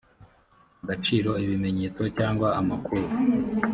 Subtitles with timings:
[0.83, 3.07] agaciro ibimenyetso cyangwa amakuru